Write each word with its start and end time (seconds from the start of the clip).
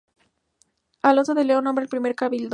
Alonso 1.03 1.35
de 1.35 1.43
León 1.43 1.63
nombra 1.65 1.83
el 1.83 1.87
primer 1.89 2.15
cabildo. 2.15 2.49